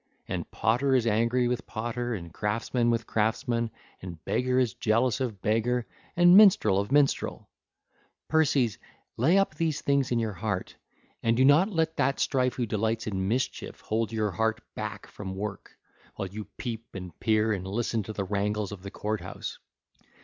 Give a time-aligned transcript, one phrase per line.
[0.27, 3.69] And potter is angry with potter, and craftsman with craftsman,
[4.01, 5.85] and beggar is jealous of beggar,
[6.17, 7.47] and minstrel of minstrel.
[7.47, 7.61] (ll.
[8.31, 8.77] 25 41) Perses,
[9.15, 10.75] lay up these things in your heart,
[11.21, 15.35] and do not let that Strife who delights in mischief hold your heart back from
[15.35, 15.77] work,
[16.15, 19.59] while you peep and peer and listen to the wrangles of the court house.